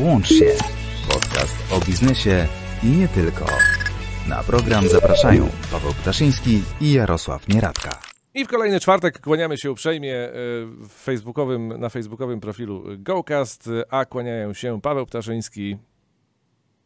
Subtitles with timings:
[0.00, 0.44] Włącz się.
[1.12, 2.46] Podcast o biznesie
[2.82, 3.46] i nie tylko.
[4.28, 8.00] Na program zapraszają Paweł Ptaszyński i Jarosław Nieradka.
[8.34, 10.30] I w kolejny czwartek kłaniamy się uprzejmie e,
[10.88, 15.76] w facebookowym, na facebookowym profilu GoCast, a kłaniają się Paweł Ptaszyński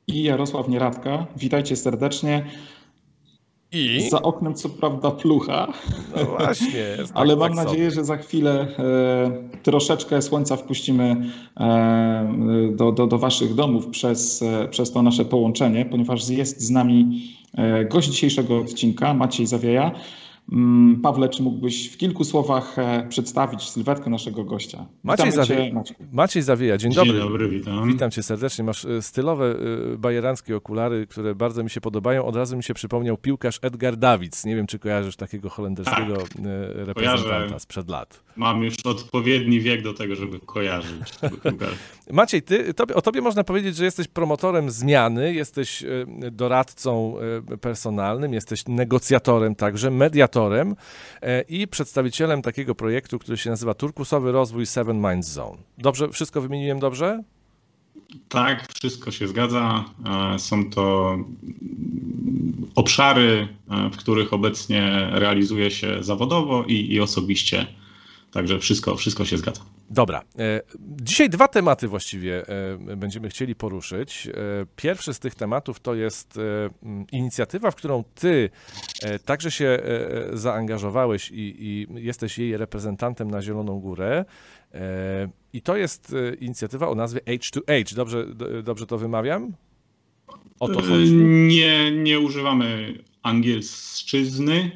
[0.07, 1.27] i Jarosław Nieradka.
[1.37, 2.45] Witajcie serdecznie.
[3.75, 4.11] I?
[4.11, 5.73] Za oknem co prawda plucha.
[6.17, 6.85] No właśnie.
[6.97, 7.91] Tak, ale mam tak nadzieję, sobie.
[7.91, 11.17] że za chwilę e, troszeczkę słońca wpuścimy
[11.57, 12.35] e,
[12.73, 17.29] do, do, do Waszych domów przez, e, przez to nasze połączenie, ponieważ jest z nami
[17.55, 19.93] e, gość dzisiejszego odcinka, Maciej Zawieja.
[20.53, 24.87] Mm, Pawle, czy mógłbyś w kilku słowach e, przedstawić sylwetkę naszego gościa?
[25.03, 25.69] Maciej, Witamy Zawie...
[25.69, 25.97] cię, Maciek.
[26.13, 27.13] Maciej Zawieja, dzień dobry.
[27.13, 27.89] Dzień dobry, witam.
[27.89, 28.65] Witam cię serdecznie.
[28.65, 29.57] Masz e, stylowe
[29.95, 32.25] e, bajeranckie okulary, które bardzo mi się podobają.
[32.25, 34.45] Od razu mi się przypomniał piłkarz Edgar Davids.
[34.45, 36.29] Nie wiem, czy kojarzysz takiego holenderskiego Tak.
[36.75, 37.61] reprezentanta Kojarzę.
[37.61, 38.21] sprzed lat.
[38.37, 41.11] Mam już odpowiedni wiek do tego, żeby kojarzyć.
[41.43, 41.67] tego.
[42.13, 45.87] Maciej, ty, tobie, o tobie można powiedzieć, że jesteś promotorem zmiany, jesteś e,
[46.31, 47.17] doradcą
[47.51, 50.77] e, personalnym, jesteś negocjatorem także, mediatorem
[51.23, 55.59] e, i przedstawicielem takiego projektu, który się nazywa Turkusowy Rozwój Seven Minds Zone.
[55.79, 57.23] Dobrze, wszystko wymieniłem dobrze?
[58.29, 59.85] tak, wszystko się zgadza.
[60.39, 61.17] Są to
[62.75, 63.49] obszary,
[63.93, 67.67] w których obecnie realizuję się zawodowo i, i osobiście.
[68.31, 69.61] Także wszystko, wszystko się zgadza.
[69.91, 70.23] Dobra.
[70.39, 70.61] e,
[71.03, 74.29] Dzisiaj dwa tematy właściwie e, będziemy chcieli poruszyć.
[74.29, 74.33] E,
[74.77, 76.39] Pierwszy z tych tematów to jest
[77.13, 78.51] inicjatywa, w którą ty
[79.25, 79.79] także się
[80.33, 84.25] zaangażowałeś i, i jesteś jej reprezentantem na Zieloną Górę.
[85.53, 87.95] I to jest inicjatywa o nazwie H2H.
[87.95, 88.27] Dobrze,
[88.63, 89.53] dobrze to wymawiam?
[90.61, 91.13] O to chodzi.
[91.17, 94.71] Nie, nie używamy angielszczyzny.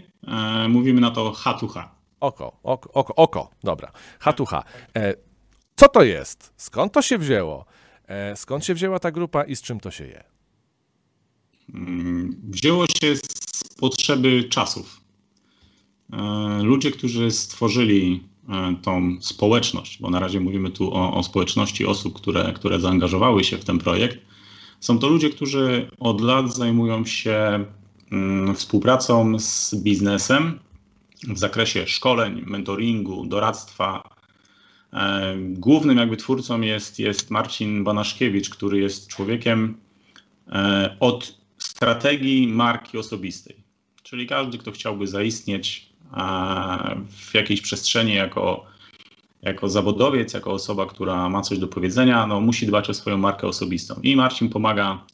[0.68, 1.97] Mówimy na to H2H.
[2.20, 3.50] Oko, oko, oko, oko.
[3.64, 3.92] Dobra.
[4.20, 4.62] H2H.
[4.96, 5.14] E,
[5.76, 6.52] Co to jest?
[6.56, 7.64] Skąd to się wzięło?
[8.06, 10.24] E, Skąd się wzięła ta grupa i z czym to się je?
[11.74, 15.00] Mm, Wzięło się z potrzeby czasów.
[16.12, 21.86] E, Ludzie, którzy stworzyli e, tą społeczność, bo na razie mówimy tu o, o społeczności
[21.86, 24.18] osób, które, które zaangażowały się w ten projekt,
[24.80, 27.64] są to ludzie, którzy od lat zajmują się
[28.12, 30.58] mm, współpracą z biznesem
[31.26, 34.10] w zakresie szkoleń, mentoringu, doradztwa.
[34.92, 39.76] E, Głównym jakby twórcą jest, jest Marcin Banaszkiewicz, który jest człowiekiem
[40.48, 43.56] e, od strategii marki osobistej.
[44.02, 46.20] Czyli każdy, kto chciałby zaistnieć e,
[47.10, 48.64] w jakiejś przestrzeni jako,
[49.42, 53.46] jako zawodowiec, jako osoba, która ma coś do powiedzenia, no, musi dbać o swoją markę
[53.46, 54.00] osobistą.
[54.02, 55.04] I Marcin pomaga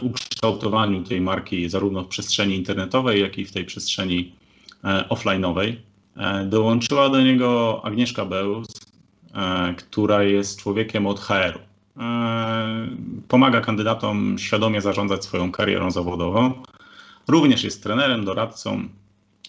[0.00, 4.39] w ukształtowaniu tej marki zarówno w przestrzeni internetowej, jak i w tej przestrzeni
[4.84, 5.76] offline'owej.
[6.16, 8.68] E, Dołączyła do niego Agnieszka Beus,
[9.34, 11.58] e, która jest człowiekiem od HR-u.
[12.02, 12.88] E,
[13.28, 16.52] Pomaga kandydatom świadomie zarządzać swoją karierą zawodową.
[17.28, 18.88] Również jest trenerem, doradcą,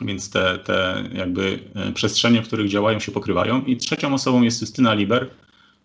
[0.01, 3.61] więc te, te jakby e, przestrzenie, w których działają, się pokrywają.
[3.61, 5.29] I trzecią osobą jest Justyna Liber,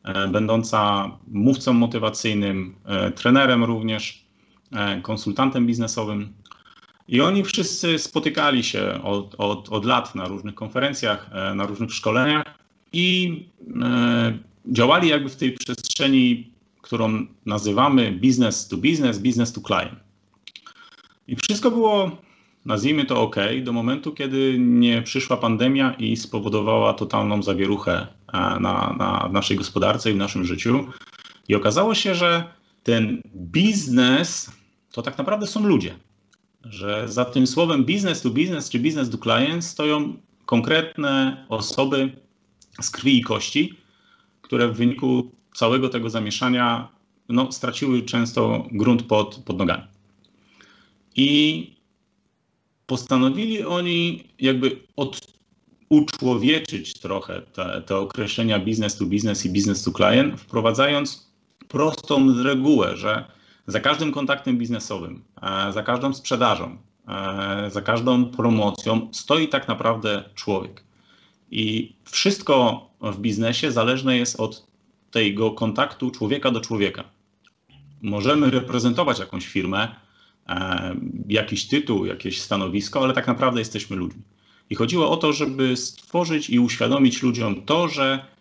[0.05, 4.25] e, będąca mówcą motywacyjnym, e, trenerem również,
[4.73, 6.33] e, konsultantem biznesowym.
[7.09, 11.93] I oni wszyscy spotykali się od, od, od lat na różnych konferencjach, e, na różnych
[11.93, 12.59] szkoleniach
[12.93, 13.45] i
[13.83, 16.51] e, działali jakby w tej przestrzeni,
[16.83, 20.01] którą nazywamy business to business, business to client.
[21.29, 22.11] I wszystko było,
[22.65, 28.95] nazwijmy to ok, do momentu, kiedy nie przyszła pandemia i spowodowała totalną zawieruchę e, na,
[28.99, 30.87] na, w naszej gospodarce i w naszym życiu.
[31.49, 32.45] I okazało się, że
[32.83, 34.53] ten biznes
[34.93, 36.06] to tak naprawdę są ludzie.
[36.71, 40.17] Że za tym słowem business to business czy business to client stoją
[40.47, 42.17] konkretne osoby
[42.81, 43.75] z krwi i kości,
[44.43, 46.89] które w wyniku całego tego zamieszania
[47.29, 49.83] no, straciły często grunt pod, pod nogami.
[51.17, 51.71] I
[52.87, 55.21] postanowili oni jakby od,
[55.89, 61.33] uczłowieczyć trochę te, te określenia business to business i business to client, wprowadzając
[61.69, 63.36] prostą regułę, że
[63.67, 66.77] za każdym kontaktem biznesowym, e, za każdą sprzedażą,
[67.09, 70.85] e, za każdą promocją stoi tak naprawdę człowiek.
[71.51, 74.67] I wszystko w biznesie zależne jest od
[75.11, 77.05] tego kontaktu człowieka do człowieka.
[78.03, 79.95] Możemy reprezentować jakąś firmę,
[80.49, 80.97] e,
[81.29, 84.23] jakiś tytuł, jakieś stanowisko, ale tak naprawdę jesteśmy ludźmi.
[84.71, 88.36] I chodziło o to, żeby stworzyć i uświadomić ludziom to, że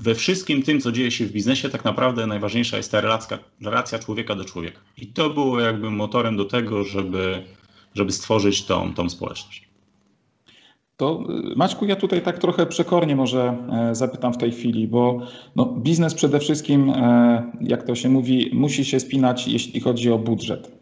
[0.00, 3.98] we wszystkim tym, co dzieje się w biznesie, tak naprawdę najważniejsza jest ta relacja, relacja
[3.98, 4.80] człowieka do człowieka.
[4.96, 7.42] I to było jakby motorem do tego, żeby,
[7.94, 9.70] żeby stworzyć tą, tą społeczność.
[10.96, 15.20] To y, Maćku, ja tutaj tak trochę przekornie może e, zapytam w tej chwili, bo
[15.56, 20.18] no, biznes przede wszystkim, e, jak to się mówi, musi się spinać, jeśli chodzi o
[20.18, 20.80] budżet.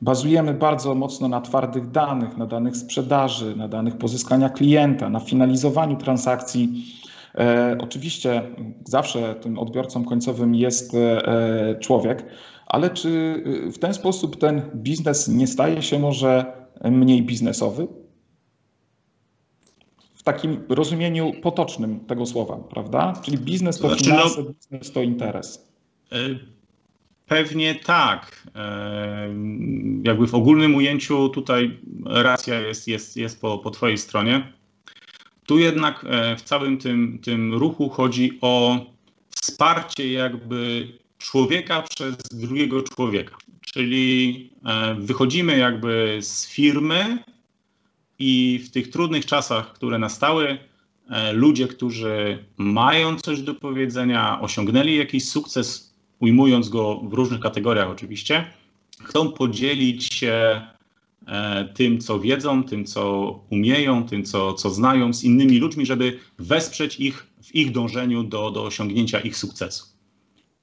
[0.00, 5.96] Bazujemy bardzo mocno na twardych danych, na danych sprzedaży, na danych pozyskania klienta, na finalizowaniu
[5.96, 6.84] transakcji.
[7.34, 8.42] E, oczywiście
[8.84, 12.24] zawsze tym odbiorcą końcowym jest e, człowiek,
[12.66, 13.42] ale czy
[13.72, 16.52] w ten sposób ten biznes nie staje się może
[16.84, 17.86] mniej biznesowy?
[20.22, 23.12] w takim rozumieniu potocznym tego słowa, prawda?
[23.22, 25.72] Czyli biznes to, to znaczy, finanse, no, biznes to interes.
[26.12, 26.16] E,
[27.26, 28.46] pewnie tak.
[28.54, 29.28] E,
[30.02, 34.52] jakby w ogólnym ujęciu tutaj racja jest, jest, jest po, po Twojej stronie.
[35.52, 38.80] Tu jednak e, w całym tym, tym ruchu chodzi o
[39.30, 40.88] wsparcie jakby
[41.18, 43.36] człowieka przez drugiego człowieka.
[43.60, 44.50] Czyli
[44.98, 47.18] wychodzimy jakby z firmy,
[48.18, 50.58] i w tych trudnych czasach, które nastały,
[51.10, 57.88] e, ludzie, którzy mają coś do powiedzenia, osiągnęli jakiś sukces, ujmując go w różnych kategoriach
[57.88, 58.52] oczywiście,
[59.04, 60.68] chcą podzielić się e,
[61.74, 67.00] tym, co wiedzą, tym, co umieją, tym, co, co znają z innymi ludźmi, żeby wesprzeć
[67.00, 69.92] ich w ich dążeniu do, do osiągnięcia ich sukcesu.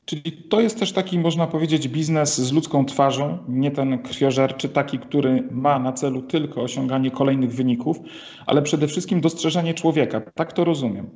[0.09, 5.00] Czyli to jest też taki, można powiedzieć, biznes z ludzką twarzą, nie ten krwiożerczy, taki,
[5.00, 7.97] który ma na celu tylko osiąganie kolejnych wyników,
[8.45, 10.21] ale przede wszystkim dostrzeżenie człowieka.
[10.21, 11.09] Tak to rozumiem.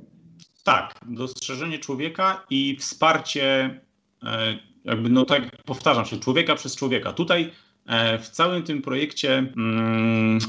[0.64, 3.80] Tak, dostrzeżenie człowieka i wsparcie,
[4.24, 7.14] e, jakby, no tak powtarzam się, człowieka przez człowieka.
[7.14, 7.50] Tutaj e,
[8.20, 10.40] w całym tym projekcie mm,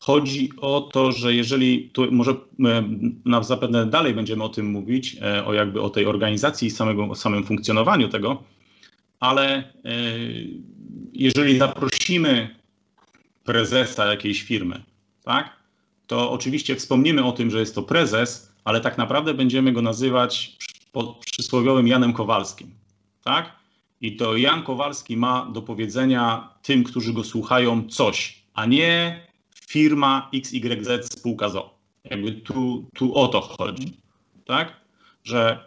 [0.00, 2.34] Chodzi o to, że jeżeli, tu może
[3.24, 7.04] na zapewne dalej będziemy o tym mówić, e, o jakby o tej organizacji i samego,
[7.04, 8.42] o samym funkcjonowaniu tego,
[9.20, 9.64] ale e,
[11.12, 12.56] jeżeli zaprosimy
[13.44, 14.82] prezesa jakiejś firmy,
[15.24, 15.56] tak,
[16.06, 20.56] to oczywiście wspomnimy o tym, że jest to prezes, ale tak naprawdę będziemy go nazywać
[21.20, 22.70] przysłowiowym Janem Kowalskim,
[23.24, 23.59] tak?
[24.00, 29.20] I to Jan Kowalski ma do powiedzenia tym, którzy go słuchają, coś, a nie
[29.68, 31.74] firma XYZ spółka ZO.
[32.04, 33.96] Jakby tu, tu o to chodzi,
[34.44, 34.76] tak?
[35.24, 35.64] Że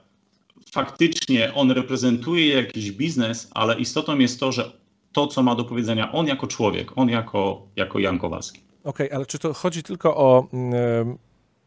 [0.71, 4.71] faktycznie on reprezentuje jakiś biznes, ale istotą jest to, że
[5.11, 8.59] to, co ma do powiedzenia on jako człowiek, on jako, jako Jan Kowalski.
[8.83, 10.47] Okej, okay, ale czy to chodzi tylko o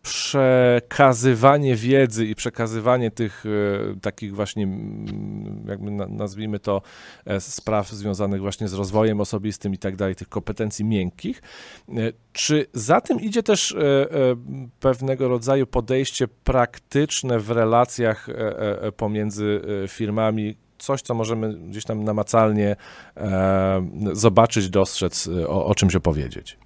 [0.06, 4.68] przekazywanie wiedzy i przekazywanie tych e, takich właśnie,
[5.68, 6.82] jakby nazwijmy to,
[7.24, 11.42] e, spraw związanych właśnie z rozwojem osobistym i tak dalej, tych kompetencji miękkich.
[11.88, 11.92] E,
[12.32, 13.76] czy za tym idzie też
[14.80, 18.28] pewnego rodzaju podejście praktyczne w relacjach
[18.96, 22.76] pomiędzy firmami, coś, co możemy gdzieś tam namacalnie
[24.12, 26.58] zobaczyć, dostrzec, o, o czymś opowiedzieć?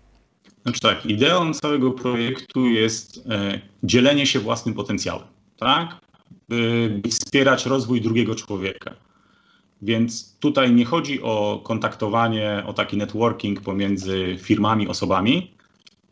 [0.63, 5.27] Znaczy tak, ideą całego projektu jest e, dzielenie się własnym potencjałem,
[5.57, 6.01] tak?
[6.49, 8.95] By, by wspierać rozwój drugiego człowieka.
[9.83, 15.55] Więc tutaj nie chodzi o kontaktowanie, o taki networking pomiędzy firmami, osobami,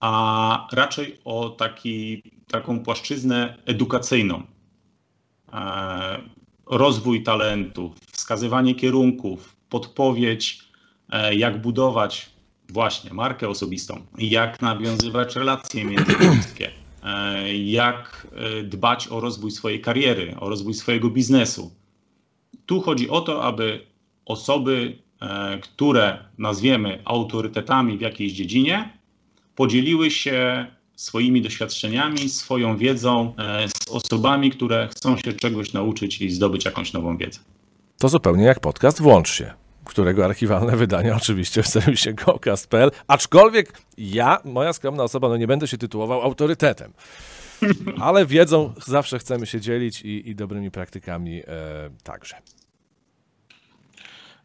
[0.00, 4.42] a raczej o taki, taką płaszczyznę edukacyjną.
[5.52, 6.22] E,
[6.66, 10.58] rozwój talentów, wskazywanie kierunków, podpowiedź,
[11.10, 12.37] e, jak budować
[12.68, 14.02] Właśnie, markę osobistą.
[14.18, 16.70] Jak nawiązywać relacje międzyludzkie.
[17.04, 21.70] E, jak e, dbać o rozwój swojej kariery, o rozwój swojego biznesu.
[22.66, 23.86] Tu chodzi o to, aby
[24.24, 28.98] osoby, e, które nazwiemy autorytetami w jakiejś dziedzinie,
[29.54, 33.34] podzieliły się swoimi doświadczeniami, swoją wiedzą
[33.68, 37.40] z osobami, które chcą się czegoś nauczyć i zdobyć jakąś nową wiedzę.
[37.98, 39.54] To zupełnie jak podcast Włącz się
[39.88, 45.68] którego archiwalne wydania oczywiście w serwisie gocast.pl, aczkolwiek ja, moja skromna osoba, no nie będę
[45.68, 46.92] się tytułował autorytetem.
[48.00, 51.44] Ale wiedzą zawsze chcemy się dzielić i, i dobrymi praktykami e,
[52.02, 52.36] także.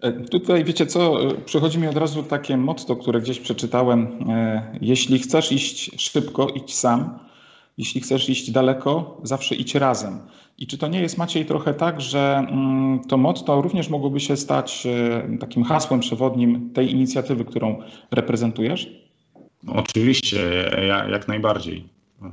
[0.01, 4.29] E, tutaj wiecie co, e, przychodzi mi od razu takie motto, które gdzieś przeczytałem.
[4.29, 7.19] E, jeśli chcesz iść szybko, idź sam.
[7.77, 10.19] Jeśli chcesz iść daleko, zawsze idź razem.
[10.57, 14.37] I czy to nie jest, Maciej, trochę tak, że mm, to motto również mogłoby się
[14.37, 18.89] stać e, takim hasłem przewodnim tej inicjatywy, którą reprezentujesz?
[19.67, 20.71] Oczywiście,
[21.11, 21.83] jak najbardziej.
[22.21, 22.29] E,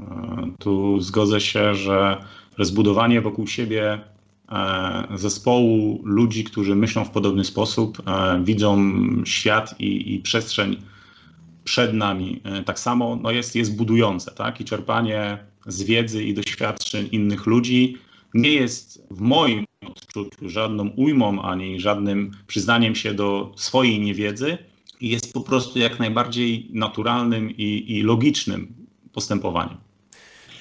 [0.58, 2.16] tu zgodzę się, że
[2.58, 3.98] zbudowanie wokół siebie
[4.52, 8.02] e, zespołu ludzi, którzy myślą w podobny sposób,
[8.44, 8.78] widzą
[9.24, 10.76] świat i, i przestrzeń
[11.70, 14.30] przed nami tak samo no jest, jest budujące.
[14.30, 14.60] Tak?
[14.60, 17.96] I czerpanie z wiedzy i doświadczeń innych ludzi
[18.34, 24.58] nie jest w moim odczuciu żadną ujmą ani żadnym przyznaniem się do swojej niewiedzy.
[25.00, 28.74] Jest po prostu jak najbardziej naturalnym i, i logicznym
[29.12, 29.76] postępowaniem.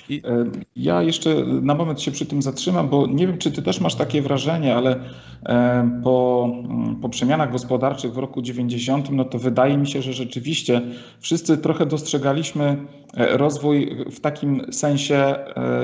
[0.10, 0.22] I...
[0.26, 3.82] E, ja jeszcze na moment się przy tym zatrzymam, bo nie wiem, czy ty też
[3.82, 5.00] masz takie wrażenie, ale
[5.46, 10.14] e, po, mm, po przemianach gospodarczych w roku 90, no to wydaje mi się, że
[10.14, 10.82] rzeczywiście
[11.20, 12.78] wszyscy trochę dostrzegaliśmy
[13.14, 15.36] e, rozwój w takim sensie,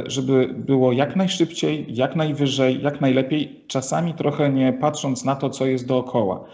[0.06, 5.66] żeby było jak najszybciej, jak najwyżej, jak najlepiej, czasami trochę nie patrząc na to, co
[5.66, 6.46] jest dookoła.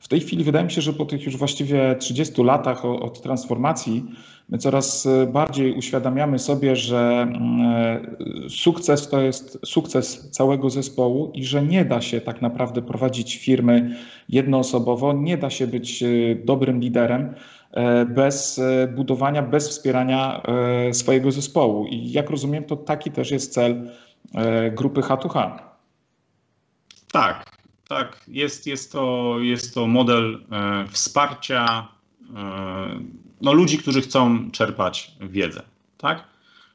[0.00, 4.04] W tej chwili wydaje mi się, że po tych już właściwie 30 latach od transformacji,
[4.48, 7.28] My coraz e, bardziej uświadamiamy sobie, że
[8.46, 13.36] e, sukces to jest sukces całego zespołu i że nie da się tak naprawdę prowadzić
[13.36, 13.96] firmy
[14.28, 16.06] jednoosobowo, nie da się być e,
[16.44, 17.34] dobrym liderem
[18.06, 18.60] bez
[18.96, 20.42] budowania, bez wspierania
[20.92, 21.86] swojego zespołu.
[21.86, 23.90] I jak rozumiem, to taki też jest cel
[24.72, 25.58] grupy H2H.
[27.12, 27.55] Tak,
[27.88, 28.24] tak.
[28.28, 30.44] Jest, jest, to, jest to model
[30.90, 31.88] wsparcia
[33.40, 35.62] no, ludzi, którzy chcą czerpać wiedzę.
[35.98, 36.24] Tak?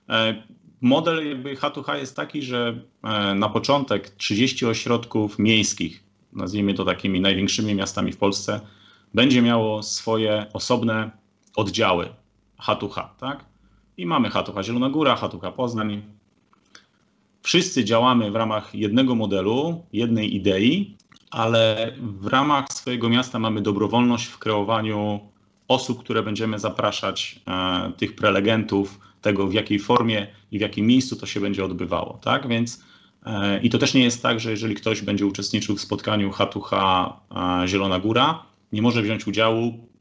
[0.10, 0.44] E,
[0.82, 6.04] model jakby H2H jest taki, że e, na początek 30 ośrodków miejskich,
[6.34, 8.62] nazwijmy to takimi największymi miastami w Polsce,
[9.14, 11.12] będzie miało swoje osobne
[11.56, 12.10] oddziały
[12.60, 13.08] H2H.
[13.20, 13.46] Tak?
[13.98, 16.02] I mamy H2H Zielona Góra, H2H Poznań.
[17.42, 20.98] Wszyscy działamy w ramach jednego modelu, jednej idei,
[21.32, 25.20] ale w ramach swojego miasta mamy dobrowolność w kreowaniu
[25.68, 31.16] osób, które będziemy zapraszać, e, tych prelegentów, tego w jakiej formie i w jakim miejscu
[31.16, 32.48] to się będzie odbywało, tak?
[32.48, 32.84] Więc
[33.26, 36.74] e, i to też nie jest tak, że jeżeli ktoś będzie uczestniczył w spotkaniu H2H
[37.64, 39.92] e, Zielona Góra, nie może wziąć udziału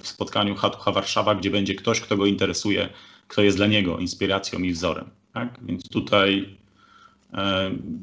[0.00, 2.88] w spotkaniu H2H Warszawa, gdzie będzie ktoś, kto go interesuje,
[3.28, 5.10] kto jest dla niego inspiracją i wzorem.
[5.32, 5.58] Tak?
[5.62, 6.56] Więc tutaj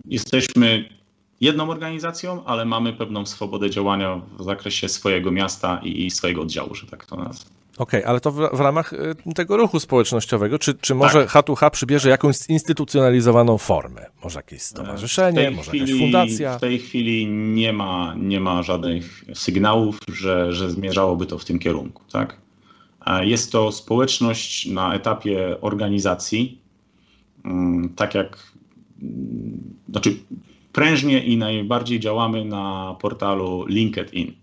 [0.06, 0.99] jesteśmy
[1.42, 6.88] jedną organizacją, ale mamy pewną swobodę działania w zakresie swojego miasta i swojego oddziału, że
[6.88, 7.50] tak to nazwę.
[7.80, 11.46] Okej, okay, ale to w, w, ramach y, tego ruchu społecznościowego, czy, czy może tak.
[11.46, 14.06] H2H przybierze jakąś zinstytucjonalizowaną formę?
[14.24, 16.58] Może jakieś stowarzyszenie, może chwili, jakaś fundacja?
[16.58, 21.60] W tej chwili nie ma, nie ma żadnych sygnałów, że, że zmierzałoby to w tym
[21.60, 22.04] kierunku.
[22.12, 22.38] Tak?
[23.22, 26.62] Jest to społeczność na etapie organizacji,
[27.46, 28.38] mm, tak jak
[29.02, 30.18] mm, znaczy
[30.74, 34.34] prężnie i najbardziej działamy na portalu LinkedIn.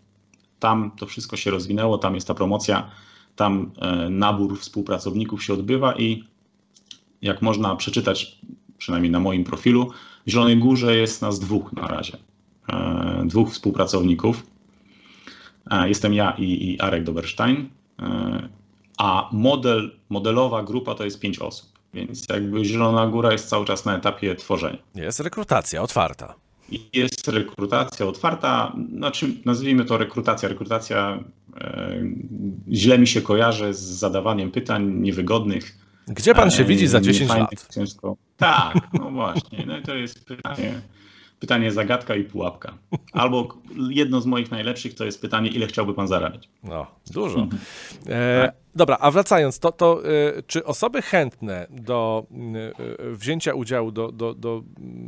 [0.58, 2.90] Tam to wszystko się rozwinęło, tam jest ta promocja,
[3.36, 6.24] tam e, nabór współpracowników się odbywa i
[7.22, 8.38] jak można przeczytać,
[8.78, 9.90] przynajmniej na moim profilu,
[10.26, 12.16] w Zielonej Górze jest nas dwóch na razie.
[12.68, 14.46] E, dwóch współpracowników.
[15.70, 17.68] E, jestem ja i, i Arek Doberstein,
[18.98, 21.75] a model, modelowa grupa to jest pięć osób.
[21.94, 24.78] Więc jakby Zielona Góra jest cały czas na etapie tworzenia.
[24.94, 26.34] Jest rekrutacja otwarta.
[26.92, 30.48] Jest rekrutacja otwarta, znaczy nazwijmy to rekrutacja.
[30.48, 31.18] Rekrutacja
[31.60, 32.02] e,
[32.72, 35.78] źle mi się kojarzy z zadawaniem pytań niewygodnych.
[36.08, 37.68] Gdzie pan się e, widzi za 10 lat?
[37.74, 38.16] Ciężko.
[38.36, 39.66] Tak, no właśnie.
[39.66, 40.80] No to jest pytanie
[41.40, 42.74] pytanie zagadka i pułapka.
[43.12, 43.48] Albo
[43.90, 46.48] jedno z moich najlepszych to jest pytanie, ile chciałby pan zarabiać?
[46.64, 47.40] No, dużo.
[47.40, 47.62] Mhm.
[48.08, 54.12] E, dobra, a wracając, to, to e, czy osoby chętne do e, wzięcia udziału, do,
[54.12, 54.62] do, do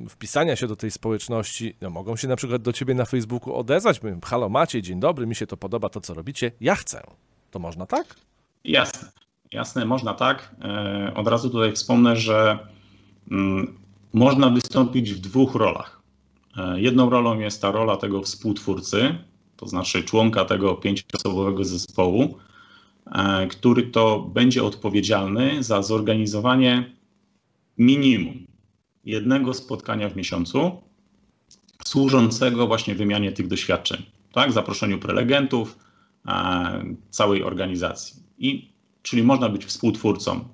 [0.09, 4.03] wpisania się do tej społeczności, no, mogą się na przykład do ciebie na Facebooku odezwać,
[4.03, 7.03] mówię, halo Maciej, dzień dobry, mi się to podoba, to co robicie, ja chcę.
[7.51, 8.07] To można tak?
[8.65, 9.09] Jasne,
[9.53, 10.55] jasne, można tak.
[10.63, 12.59] E, od razu tutaj wspomnę, że
[13.31, 13.79] mm,
[14.13, 15.98] można wystąpić w dwóch rolach.
[16.59, 19.15] E, jedną rolą jest ta rola tego współtwórcy,
[19.57, 22.39] to znaczy członka tego pięcioosobowego zespołu,
[23.07, 26.97] e, który to będzie odpowiedzialny za zorganizowanie
[27.79, 28.47] minimum
[29.05, 30.83] jednego spotkania w miesiącu,
[31.85, 35.79] służącego właśnie wymianie tych doświadczeń, tak, zaproszeniu prelegentów,
[36.29, 38.23] e, całej organizacji.
[38.39, 38.73] I,
[39.03, 40.49] czyli można być współtwórcą,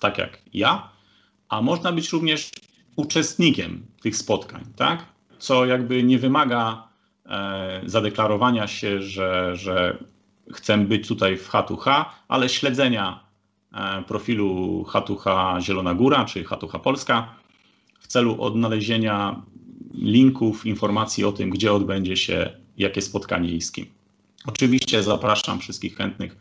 [0.00, 0.90] tak jak ja,
[1.48, 2.50] a można być również
[2.96, 5.19] uczestnikiem tych spotkań, tak?
[5.40, 6.88] Co jakby nie wymaga
[7.26, 9.98] e, zadeklarowania się, że, że
[10.52, 13.20] chcę być tutaj w H2H, ale śledzenia
[13.72, 17.34] e, profilu H2H Zielona Góra czy H2H Polska
[18.00, 19.42] w celu odnalezienia
[19.94, 23.86] linków, informacji o tym, gdzie odbędzie się jakie spotkanie i z kim.
[24.46, 26.36] Oczywiście zapraszam wszystkich chętnych.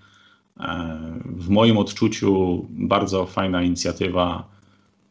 [0.59, 4.49] E, w moim odczuciu bardzo fajna inicjatywa,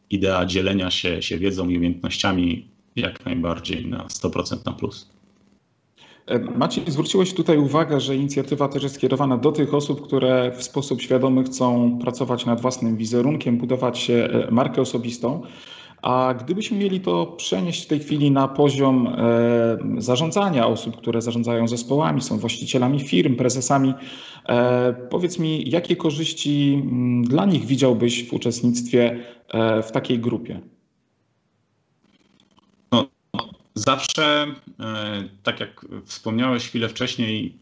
[0.09, 5.09] idea dzielenia się, się wiedzą i umiejętnościami jak najbardziej na 100% na plus.
[6.29, 10.63] E, Maciej, zwróciłeś tutaj uwagę, że inicjatywa też jest skierowana do tych osób, które w
[10.63, 15.41] sposób świadomy chcą pracować nad własnym wizerunkiem, budować e, markę osobistą.
[16.01, 21.67] A gdybyśmy mieli to przenieść w tej chwili na poziom e, zarządzania osób, które zarządzają
[21.67, 23.93] zespołami, są właścicielami firm, prezesami,
[25.09, 29.19] powiedz mi, jakie korzyści mm, dla nich widziałbyś w uczestnictwie
[29.83, 30.61] w takiej grupie?
[32.91, 33.05] No,
[33.79, 34.47] zawsze,
[35.43, 37.53] tak jak wspomniałeś chwilę wcześniej,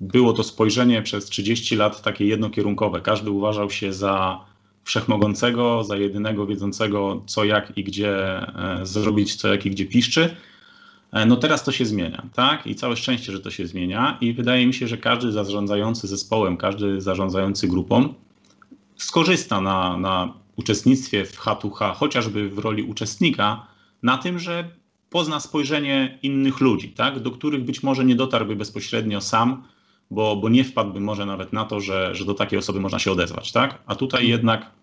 [0.00, 3.00] było to spojrzenie przez 30 lat takie jednokierunkowe.
[3.00, 4.40] Każdy uważał się za
[4.84, 10.36] wszechmogącego, za jedynego wiedzącego, co, jak i gdzie e, zrobić, co, jak i gdzie piszczy.
[11.12, 12.66] E, no teraz to się zmienia, tak?
[12.66, 14.18] I całe szczęście, że to się zmienia.
[14.20, 18.14] I wydaje mi się, że każdy zarządzający zespołem, każdy zarządzający grupą
[18.96, 23.66] skorzysta na, na uczestnictwie w H2H, chociażby w roli uczestnika,
[24.02, 24.68] na tym, że
[25.10, 27.20] pozna spojrzenie innych ludzi, tak?
[27.20, 29.62] do których być może nie dotarłby bezpośrednio sam,
[30.10, 33.12] bo, bo nie wpadłby może nawet na to, że, że do takiej osoby można się
[33.12, 33.52] odezwać.
[33.52, 33.82] Tak?
[33.86, 34.78] A tutaj jednak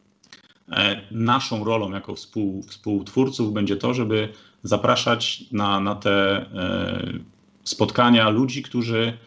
[0.71, 4.29] E, naszą rolą jako współ, współtwórców będzie to, żeby
[4.63, 7.19] zapraszać na, na te e,
[7.63, 9.17] spotkania ludzi, którzy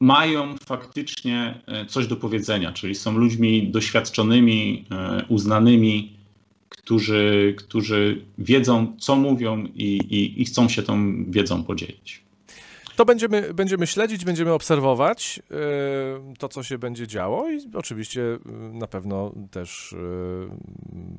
[0.00, 4.84] mają faktycznie e, coś do powiedzenia, czyli są ludźmi doświadczonymi,
[5.28, 6.16] uznanymi,
[6.70, 12.22] którzy, którzy wiedzą, co mówią i, i, i chcą się tą wiedzą podzielić.
[12.96, 18.38] To będziemy, będziemy śledzić, będziemy obserwować e, to, co się będzie działo i oczywiście e,
[18.52, 19.96] na pewno też e,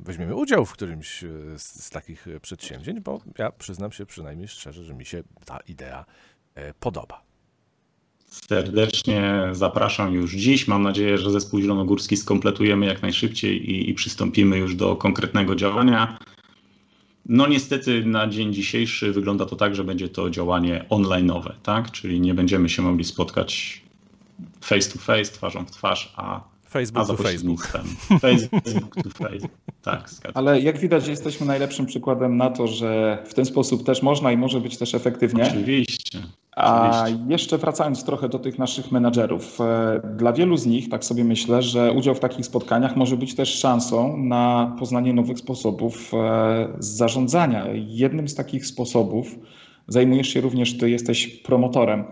[0.04, 1.24] weźmiemy udział w którymś
[1.56, 6.04] z, z takich przedsięwzięć, bo ja przyznam się przynajmniej szczerze, że mi się ta idea
[6.80, 7.31] podoba.
[8.32, 10.68] Serdecznie zapraszam już dziś.
[10.68, 16.18] Mam nadzieję, że zespół zielonogórski skompletujemy jak najszybciej i, i przystąpimy już do konkretnego działania.
[17.26, 21.90] No niestety na dzień dzisiejszy wygląda to tak, że będzie to działanie online'owe, tak?
[21.90, 23.82] Czyli nie będziemy się mogli spotkać
[24.60, 27.66] face to face, twarzą w twarz, a Facebook to Facebook.
[28.20, 29.52] Facebook to Facebook.
[29.82, 30.32] Tak, zgadzam.
[30.34, 34.36] Ale jak widać, jesteśmy najlepszym przykładem na to, że w ten sposób też można i
[34.36, 35.46] może być też efektywnie.
[35.48, 36.22] Oczywiście.
[36.56, 39.60] A jeszcze wracając trochę do tych naszych menadżerów.
[39.60, 43.34] E, dla wielu z nich, tak sobie myślę, że udział w takich spotkaniach może być
[43.34, 47.66] też szansą na poznanie nowych sposobów e, zarządzania.
[47.74, 49.38] Jednym z takich sposobów
[49.88, 52.04] zajmujesz się również ty, jesteś promotorem.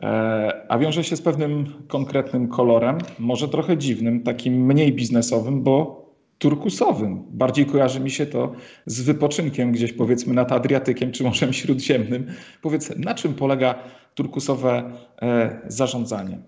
[0.00, 6.07] E, a wiąże się z pewnym konkretnym kolorem, może trochę dziwnym, takim mniej biznesowym, bo
[6.38, 7.22] turkusowym.
[7.30, 8.52] Bardziej kojarzy mi się to
[8.86, 12.26] z wypoczynkiem gdzieś powiedzmy nad Adriatykiem czy Morzem Śródziemnym.
[12.62, 13.74] Powiedz, na czym polega
[14.14, 16.38] turkusowe e, zarządzanie?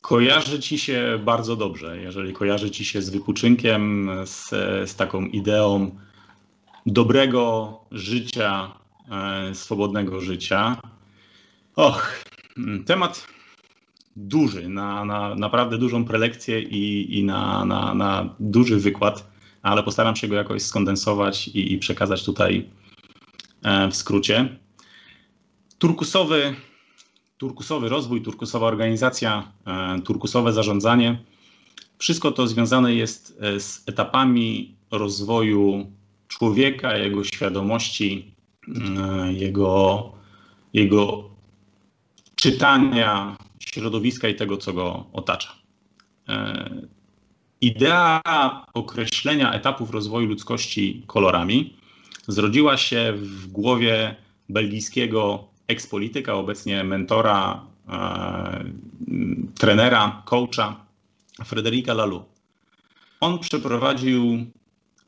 [0.00, 1.98] Kojarzy ci się bardzo dobrze.
[2.02, 4.50] Jeżeli kojarzy ci się z wypoczynkiem, z,
[4.90, 5.90] z taką ideą
[6.86, 8.72] dobrego życia,
[9.10, 10.76] e, swobodnego życia.
[11.76, 12.24] Och,
[12.86, 13.26] temat
[14.16, 20.16] duży, na, na naprawdę dużą prelekcję i, i na, na, na duży wykład, ale postaram
[20.16, 22.68] się go jakoś skondensować i, i przekazać tutaj
[23.62, 24.56] e, w skrócie.
[25.78, 26.54] Turkusowy,
[27.38, 31.22] turkusowy rozwój, turkusowa organizacja, e, turkusowe zarządzanie,
[31.98, 35.92] wszystko to związane jest e, z etapami rozwoju
[36.28, 38.34] człowieka, jego świadomości,
[39.30, 40.12] jego,
[40.72, 41.30] jego
[42.36, 43.36] czytania
[43.70, 45.54] środowiska i tego, co go otacza.
[46.28, 46.70] E,
[47.60, 48.22] idea
[48.74, 51.76] określenia etapów rozwoju ludzkości kolorami
[52.28, 54.16] zrodziła się w głowie
[54.48, 58.64] belgijskiego ekspolityka, obecnie mentora, e,
[59.54, 60.86] trenera, coacha
[61.44, 62.26] Frederica Laloux.
[63.20, 64.46] On przeprowadził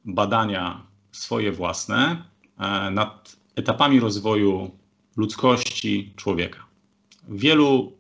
[0.05, 2.25] badania swoje własne
[2.59, 4.71] e, nad etapami rozwoju
[5.17, 6.67] ludzkości człowieka.
[7.29, 7.93] Wielu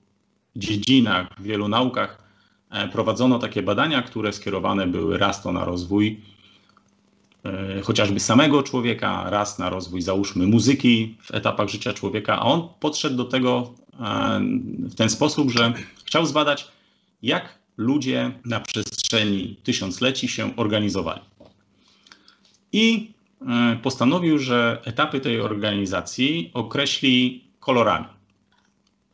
[0.56, 2.18] dziedzinach, w wielu naukach
[2.70, 6.20] e, prowadzono takie badania, które skierowane były raz to na rozwój
[7.44, 12.68] e, chociażby samego człowieka, raz na rozwój, załóżmy, muzyki w etapach życia człowieka, a on
[12.80, 14.40] podszedł do tego e,
[14.78, 15.72] w ten sposób, że
[16.04, 16.68] chciał zbadać,
[17.22, 21.20] jak ludzie na przestrzeni tysiącleci się organizowali.
[22.72, 23.14] I
[23.82, 28.06] postanowił, że etapy tej organizacji określi kolorami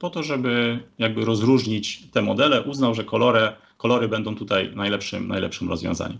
[0.00, 5.68] po to, żeby jakby rozróżnić te modele, uznał, że kolory, kolory będą tutaj najlepszym, najlepszym
[5.68, 6.18] rozwiązaniem.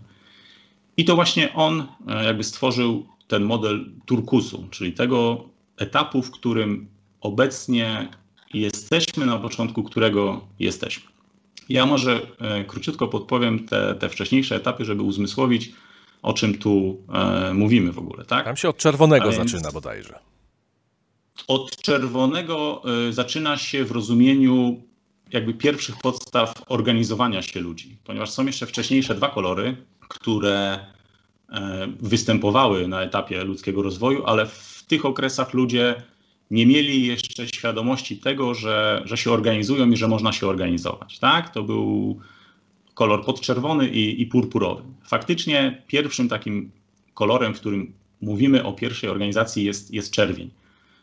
[0.97, 5.45] I to właśnie on e, jakby stworzył ten model turkusu, czyli tego
[5.77, 6.87] etapu, w którym
[7.21, 8.07] obecnie
[8.53, 11.11] jesteśmy, na początku którego jesteśmy.
[11.69, 15.71] Ja może e, króciutko podpowiem te, te wcześniejsze etapy, żeby uzmysłowić,
[16.21, 18.25] o czym tu e, mówimy w ogóle.
[18.25, 18.45] Tak?
[18.45, 20.19] Tam się od czerwonego więc, zaczyna bodajże.
[21.47, 24.81] Od czerwonego y, zaczyna się w rozumieniu
[25.31, 29.77] jakby pierwszych podstaw organizowania się ludzi, ponieważ są jeszcze wcześniejsze dwa kolory,
[30.09, 30.79] które
[31.99, 35.95] występowały na etapie ludzkiego rozwoju, ale w tych okresach ludzie
[36.51, 41.19] nie mieli jeszcze świadomości tego, że, że się organizują i że można się organizować.
[41.19, 41.53] Tak?
[41.53, 42.19] To był
[42.93, 44.83] kolor podczerwony i, i purpurowy.
[45.03, 46.71] Faktycznie pierwszym takim
[47.13, 50.49] kolorem, w którym mówimy o pierwszej organizacji jest, jest czerwień.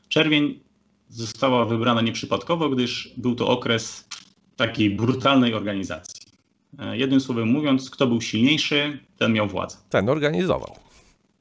[0.08, 0.60] Czerwień
[1.08, 4.08] została wybrana nieprzypadkowo, gdyż był to okres
[4.56, 6.22] takiej brutalnej organizacji.
[6.78, 9.76] E, jednym słowem mówiąc, kto był silniejszy, ten miał władzę.
[9.88, 10.76] Ten organizował.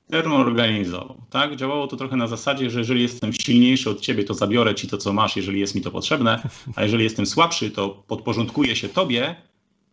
[0.09, 1.21] Ten organizował.
[1.29, 1.55] Tak?
[1.55, 4.97] Działało to trochę na zasadzie, że jeżeli jestem silniejszy od ciebie, to zabiorę ci to,
[4.97, 9.35] co masz, jeżeli jest mi to potrzebne, a jeżeli jestem słabszy, to podporządkuję się tobie,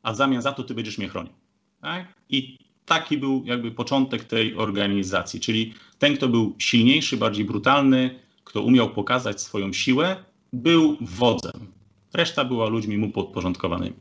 [0.02, 1.32] a w zamian za to ty będziesz mnie chronił.
[1.80, 2.14] Tak?
[2.28, 8.62] I taki był jakby początek tej organizacji, czyli ten, kto był silniejszy, bardziej brutalny, kto
[8.62, 10.16] umiał pokazać swoją siłę,
[10.52, 11.66] był wodzem.
[12.14, 13.96] Reszta była ludźmi mu podporządkowanymi.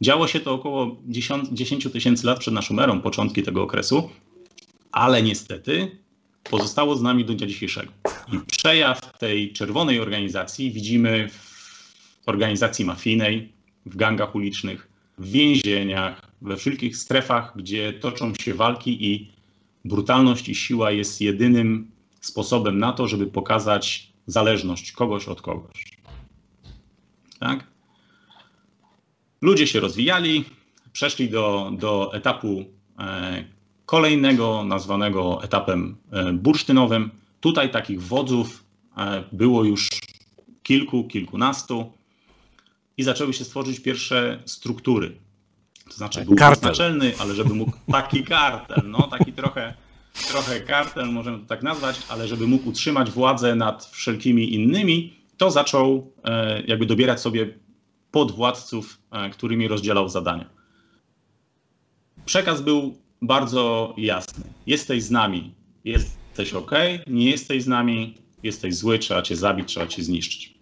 [0.00, 0.96] Działo się to około
[1.52, 4.10] 10 tysięcy lat przed naszą erą, początki tego okresu,
[4.92, 5.98] ale niestety
[6.50, 7.92] pozostało z nami do dnia dzisiejszego.
[8.32, 13.52] I przejaw tej czerwonej organizacji widzimy w organizacji mafijnej,
[13.86, 19.30] w gangach ulicznych, w więzieniach, we wszelkich strefach, gdzie toczą się walki i
[19.84, 21.90] brutalność i siła jest jedynym
[22.22, 25.84] sposobem na to, żeby pokazać zależność kogoś od kogoś.
[27.38, 27.66] Tak?
[29.42, 30.44] Ludzie się rozwijali,
[30.92, 32.64] przeszli do, do etapu
[32.98, 33.44] e,
[33.86, 37.10] kolejnego, nazwanego etapem e, bursztynowym.
[37.40, 38.64] Tutaj takich wodzów
[38.96, 39.88] e, było już
[40.62, 41.92] kilku, kilkunastu
[42.96, 45.16] i zaczęły się stworzyć pierwsze struktury.
[45.84, 46.68] To znaczy był kartel.
[46.68, 49.74] naczelny, ale żeby mógł taki kartel, no taki trochę,
[50.12, 55.50] trochę kartel, możemy to tak nazwać, ale żeby mógł utrzymać władzę nad wszelkimi innymi, to
[55.50, 57.58] zaczął e, jakby dobierać sobie
[58.10, 60.50] podwładców, e, którymi rozdzielał zadania.
[62.26, 64.44] Przekaz był bardzo jasny.
[64.66, 66.70] Jesteś z nami, jesteś ok,
[67.06, 70.54] nie jesteś z nami, jesteś zły, trzeba cię zabić, trzeba cię zniszczyć.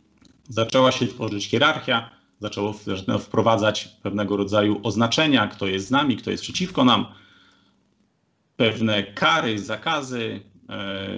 [0.48, 2.10] Zaczęła się tworzyć hierarchia,
[2.40, 2.74] zaczęło
[3.20, 7.06] wprowadzać pewnego rodzaju oznaczenia, kto jest z nami, kto jest przeciwko nam,
[8.60, 10.40] pewne kary, zakazy.
[10.68, 11.08] E,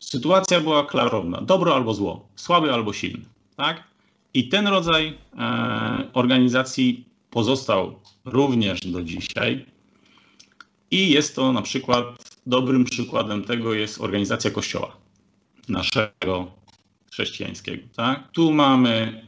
[0.00, 3.24] sytuacja była klarowna, dobro albo zło, słaby albo silny.
[3.56, 3.84] Tak?
[4.34, 9.66] I ten rodzaj e, organizacji pozostał również do dzisiaj.
[10.90, 12.04] I jest to na przykład,
[12.46, 14.96] dobrym przykładem tego jest organizacja Kościoła
[15.68, 16.52] naszego
[17.12, 17.82] chrześcijańskiego.
[17.96, 18.32] Tak?
[18.32, 19.26] Tu mamy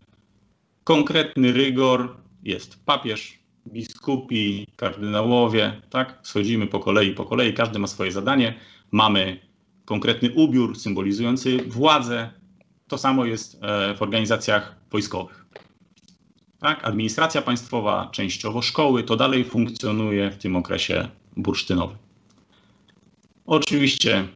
[0.84, 6.18] konkretny rygor, jest papież, biskupi, kardynałowie, tak?
[6.22, 8.54] Schodzimy po kolei, po kolei, każdy ma swoje zadanie.
[8.90, 9.40] Mamy
[9.84, 12.30] konkretny ubiór symbolizujący władzę.
[12.88, 15.44] To samo jest e, w organizacjach wojskowych.
[16.58, 16.84] Tak?
[16.84, 21.96] Administracja państwowa, częściowo szkoły, to dalej funkcjonuje w tym okresie bursztynowym.
[23.46, 24.28] Oczywiście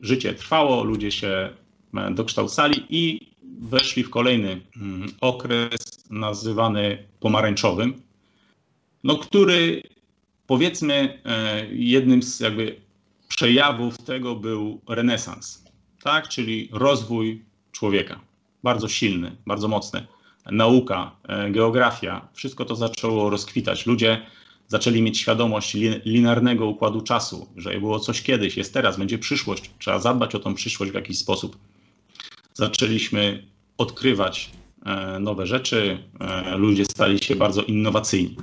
[0.00, 1.50] życie trwało, ludzie się
[1.94, 8.05] e, dokształcali i weszli w kolejny mm, okres nazywany pomarańczowym,
[9.04, 9.82] no, który
[10.46, 12.76] powiedzmy e, jednym z jakby
[13.28, 15.64] przejawów tego był renesans,
[16.02, 16.28] tak?
[16.28, 18.20] czyli rozwój człowieka,
[18.62, 20.06] bardzo silny, bardzo mocny.
[20.50, 23.86] Nauka, e, geografia, wszystko to zaczęło rozkwitać.
[23.86, 24.26] Ludzie
[24.68, 29.98] zaczęli mieć świadomość linearnego układu czasu, że było coś kiedyś, jest teraz, będzie przyszłość, trzeba
[29.98, 31.56] zadbać o tą przyszłość w jakiś sposób
[32.56, 33.46] zaczęliśmy
[33.78, 34.50] odkrywać
[34.86, 35.98] e, nowe rzeczy,
[36.56, 38.36] ludzie stali się bardzo innowacyjni.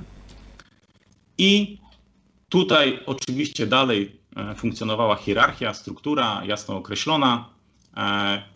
[1.38, 1.78] I
[2.48, 7.54] tutaj oczywiście dalej e, funkcjonowała hierarchia, struktura jasno określona,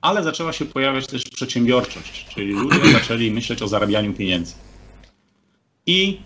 [0.00, 4.54] ale zaczęła się pojawiać też przedsiębiorczość, czyli ludzie zaczęli myśleć o zarabianiu pieniędzy.
[5.86, 6.20] I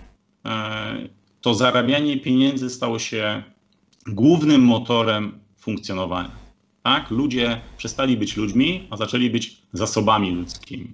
[1.40, 3.42] to zarabianie pieniędzy stało się
[4.06, 6.30] głównym motorem funkcjonowania.
[6.82, 7.10] Tak?
[7.10, 10.92] Ludzie przestali być ludźmi, a zaczęli być zasobami ludzkimi.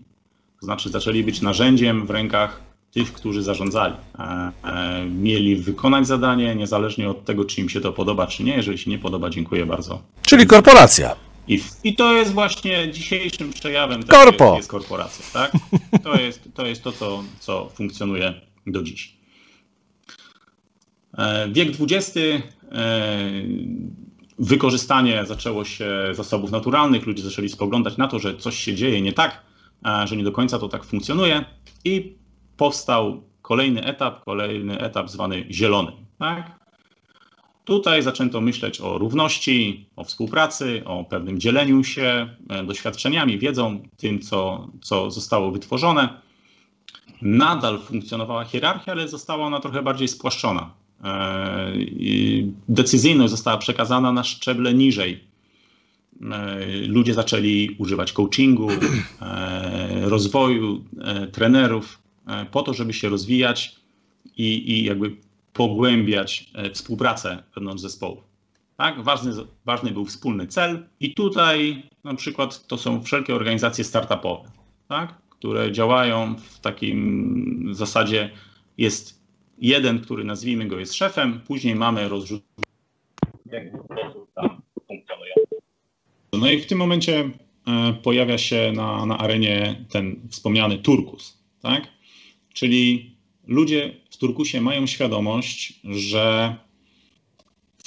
[0.60, 3.94] To znaczy zaczęli być narzędziem w rękach tych, którzy zarządzali.
[4.18, 8.56] E, e, mieli wykonać zadanie, niezależnie od tego, czy im się to podoba, czy nie.
[8.56, 10.02] Jeżeli się nie podoba, dziękuję bardzo.
[10.22, 11.16] Czyli korporacja.
[11.48, 14.56] I, I, to jest właśnie dzisiejszym przejawem tego, Korpo.
[14.56, 15.24] jest korporacja.
[15.32, 15.52] Tak?
[16.04, 18.34] To, jest, to jest to, co, co funkcjonuje
[18.66, 19.16] do dziś.
[21.18, 22.18] E, wiek XX
[24.38, 29.12] wykorzystanie zaczęło się zasobów naturalnych, ludzie zaczęli spoglądać na to, że coś się dzieje nie
[29.12, 29.42] tak,
[30.04, 31.44] że nie do końca to tak funkcjonuje
[31.84, 32.17] i
[32.58, 35.92] powstał kolejny etap, kolejny etap zwany zielony.
[36.18, 36.58] Tak?
[37.64, 44.20] Tutaj zaczęto myśleć o równości, o współpracy, o pewnym dzieleniu się e, doświadczeniami, wiedzą, tym,
[44.20, 46.08] co, co zostało wytworzone.
[47.22, 50.70] Nadal funkcjonowała hierarchia, ale została ona trochę bardziej spłaszczona.
[52.68, 55.24] decyzyjność została przekazana na szczeble niżej.
[56.86, 58.68] Ludzie zaczęli używać coachingu,
[60.02, 60.84] rozwoju,
[61.32, 61.98] trenerów
[62.50, 63.76] po to, żeby się rozwijać
[64.36, 65.16] i, i jakby
[65.52, 68.22] pogłębiać współpracę wewnątrz zespołu.
[68.76, 69.02] Tak?
[69.02, 69.32] Ważny,
[69.64, 74.50] ważny był wspólny cel i tutaj na przykład to są wszelkie organizacje startupowe,
[74.88, 75.14] tak?
[75.30, 78.30] które działają w takim zasadzie
[78.78, 79.22] jest
[79.58, 82.42] jeden, który nazwijmy go jest szefem, później mamy rozrzut.
[86.32, 87.30] No i w tym momencie
[87.66, 91.97] e, pojawia się na, na arenie ten wspomniany turkus, tak?
[92.58, 93.16] Czyli
[93.46, 96.56] ludzie w turkusie mają świadomość, że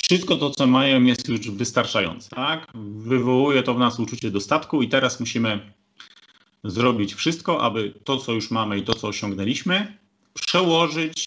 [0.04, 2.30] wszystko to, co mają, jest już wystarczające.
[2.30, 2.72] Tak?
[2.96, 5.74] Wywołuje to w nas uczucie dostatku i teraz musimy
[6.64, 9.98] zrobić wszystko, aby to, co już mamy i to, co osiągnęliśmy,
[10.34, 11.26] przełożyć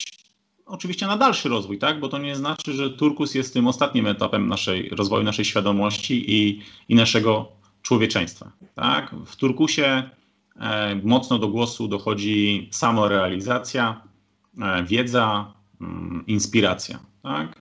[0.66, 2.00] oczywiście na dalszy rozwój, tak?
[2.00, 6.62] bo to nie znaczy, że Turkus jest tym ostatnim etapem naszej rozwoju, naszej świadomości i,
[6.88, 7.52] i naszego
[7.82, 8.52] człowieczeństwa.
[8.74, 9.14] Tak?
[9.26, 10.10] W Turkusie
[11.02, 14.00] mocno do głosu dochodzi samorealizacja,
[14.62, 16.98] e, wiedza, mm, inspiracja.
[17.22, 17.60] Tak?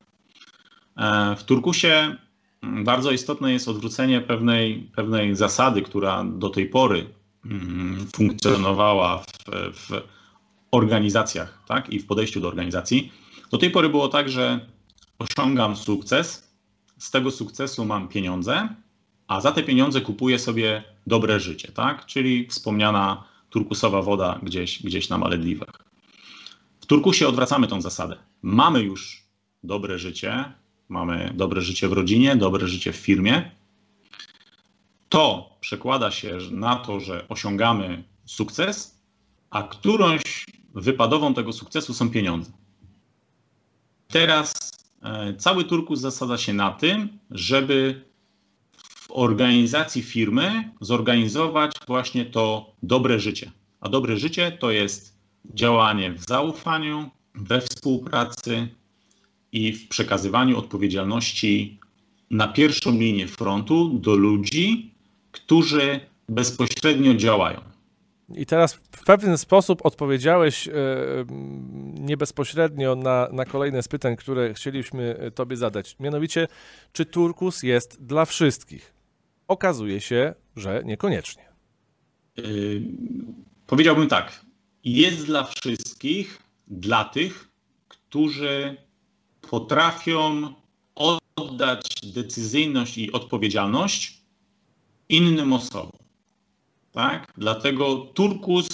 [0.97, 2.17] E, w Turkusie
[2.63, 7.05] mm, bardzo istotne jest odwrócenie pewnej, pewnej zasady, która do tej pory
[7.45, 9.25] mm, funkcjonowała w,
[9.73, 10.01] w
[10.71, 11.89] organizacjach tak?
[11.89, 13.11] i w podejściu do organizacji.
[13.51, 14.59] Do tej pory było tak, że
[15.19, 16.53] osiągam sukces,
[16.97, 18.69] z tego sukcesu mam pieniądze,
[19.27, 22.05] a za te pieniądze kupuję sobie dobre życie, tak?
[22.05, 25.83] czyli wspomniana turkusowa woda gdzieś, gdzieś na Malediwach.
[26.81, 28.15] W Turkusie odwracamy tą zasadę.
[28.41, 29.23] Mamy już
[29.63, 30.53] dobre życie,
[30.89, 33.51] mamy dobre życie w rodzinie, dobre życie w firmie.
[35.09, 38.99] To przekłada się na to, że osiągamy sukces,
[39.49, 42.51] a którąś wypadową tego sukcesu są pieniądze.
[44.07, 44.53] Teraz
[45.01, 48.05] e, cały turkus zasadza się na tym, żeby
[49.13, 53.51] organizacji firmy zorganizować właśnie to dobre życie.
[53.81, 55.17] A dobre życie to jest
[55.53, 58.67] działanie w zaufaniu, we współpracy,
[59.53, 61.79] i w przekazywaniu odpowiedzialności
[62.31, 64.91] na pierwszą linię frontu do ludzi,
[65.31, 65.99] którzy
[66.29, 67.61] bezpośrednio działają.
[68.35, 70.71] I teraz w pewien sposób odpowiedziałeś e,
[71.99, 75.95] nie bezpośrednio na, na kolejne z pytań, które chcieliśmy Tobie zadać.
[75.99, 76.47] Mianowicie,
[76.93, 78.92] czy turkus jest dla wszystkich?
[79.53, 81.43] Okazuje się, że niekoniecznie.
[82.37, 82.81] Yy,
[83.67, 84.45] powiedziałbym tak.
[84.83, 87.49] Jest dla wszystkich, dla tych,
[87.87, 88.77] którzy
[89.49, 90.53] potrafią
[90.95, 94.21] oddać decyzyjność i odpowiedzialność
[95.09, 95.99] innym osobom.
[96.91, 97.33] Tak?
[97.37, 98.67] Dlatego turkus,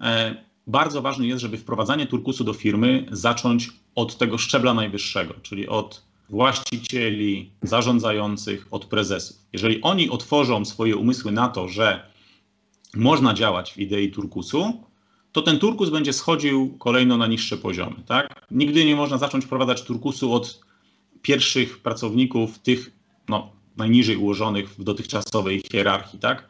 [0.00, 5.68] e, bardzo ważny jest, żeby wprowadzanie turkusu do firmy zacząć od tego szczebla najwyższego, czyli
[5.68, 9.36] od właścicieli, zarządzających, od prezesów.
[9.52, 12.10] Jeżeli oni otworzą swoje umysły na to, że
[12.96, 14.84] można działać w idei turkusu,
[15.32, 17.96] to ten turkus będzie schodził kolejno na niższe poziomy.
[18.06, 18.46] Tak?
[18.50, 20.60] Nigdy nie można zacząć wprowadzać turkusu od
[21.22, 22.90] pierwszych pracowników, tych
[23.28, 26.48] no, najniżej ułożonych w dotychczasowej hierarchii, tak?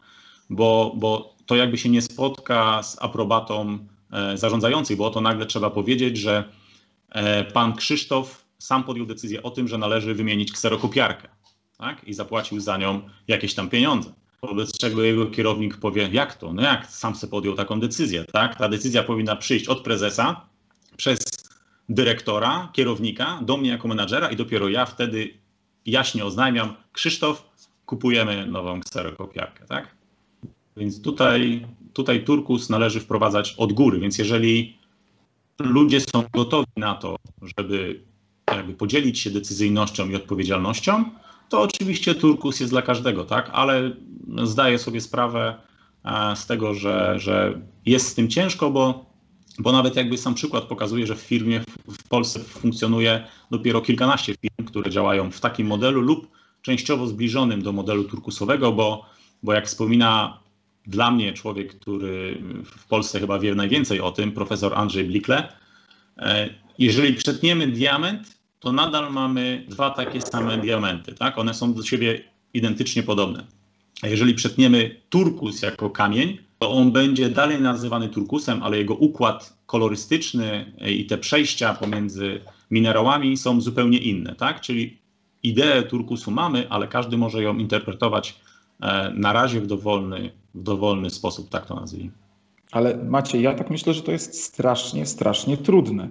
[0.50, 3.78] bo, bo to jakby się nie spotka z aprobatą
[4.12, 6.44] e, zarządzających, bo to nagle trzeba powiedzieć, że
[7.10, 11.28] e, pan Krzysztof sam podjął decyzję o tym, że należy wymienić kserokopiarkę
[11.78, 12.04] tak?
[12.04, 14.12] i zapłacił za nią jakieś tam pieniądze
[14.46, 16.52] wobec czego jego kierownik powie, jak to?
[16.52, 18.56] No jak sam sobie podjął taką decyzję, tak?
[18.56, 20.48] Ta decyzja powinna przyjść od prezesa
[20.96, 21.18] przez
[21.88, 25.34] dyrektora, kierownika do mnie jako menadżera i dopiero ja wtedy
[25.86, 27.50] jaśnie oznajmiam, Krzysztof,
[27.86, 29.94] kupujemy nową kserokopiarkę, tak?
[30.76, 34.78] Więc tutaj, tutaj Turkus należy wprowadzać od góry, więc jeżeli
[35.58, 38.00] ludzie są gotowi na to, żeby
[38.56, 41.04] jakby podzielić się decyzyjnością i odpowiedzialnością,
[41.48, 43.50] to oczywiście turkus jest dla każdego, tak?
[43.52, 43.90] Ale
[44.44, 45.54] zdaję sobie sprawę
[46.04, 49.06] e, z tego, że, że jest z tym ciężko, bo,
[49.58, 54.66] bo nawet jakby sam przykład pokazuje, że w firmie w Polsce funkcjonuje dopiero kilkanaście firm,
[54.66, 56.28] które działają w takim modelu lub
[56.62, 59.06] częściowo zbliżonym do modelu turkusowego, bo,
[59.42, 60.40] bo jak wspomina
[60.86, 65.52] dla mnie człowiek, który w Polsce chyba wie najwięcej o tym, profesor Andrzej Blikle,
[66.18, 71.14] e, jeżeli przetniemy diament, to nadal mamy dwa takie same diamenty.
[71.14, 71.38] Tak?
[71.38, 72.20] One są do siebie
[72.54, 73.44] identycznie podobne.
[74.02, 79.58] A jeżeli przetniemy turkus jako kamień, to on będzie dalej nazywany turkusem, ale jego układ
[79.66, 84.34] kolorystyczny i te przejścia pomiędzy minerałami są zupełnie inne.
[84.34, 84.60] Tak?
[84.60, 84.98] Czyli
[85.42, 88.34] ideę turkusu mamy, ale każdy może ją interpretować
[88.80, 92.12] e, na razie w dowolny, w dowolny sposób, tak to nazwijmy.
[92.72, 96.08] Ale Macie, ja tak myślę, że to jest strasznie, strasznie trudne.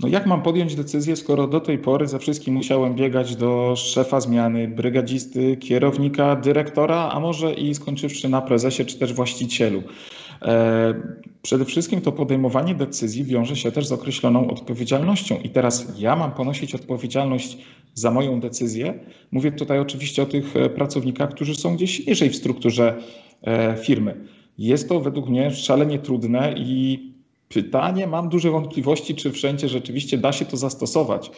[0.00, 4.20] No jak mam podjąć decyzję, skoro do tej pory ze wszystkim musiałem biegać do szefa
[4.20, 9.82] zmiany, brygadzisty, kierownika, dyrektora, a może i skończywszy na prezesie czy też właścicielu.
[10.42, 10.94] E,
[11.42, 15.36] przede wszystkim to podejmowanie decyzji wiąże się też z określoną odpowiedzialnością.
[15.44, 17.58] I teraz ja mam ponosić odpowiedzialność
[17.94, 18.94] za moją decyzję.
[19.32, 23.02] Mówię tutaj oczywiście o tych e, pracownikach, którzy są gdzieś niżej w strukturze
[23.42, 24.16] e, firmy.
[24.58, 27.11] Jest to według mnie szalenie trudne i
[27.54, 31.30] pytanie, mam duże wątpliwości, czy wszędzie rzeczywiście da się to zastosować.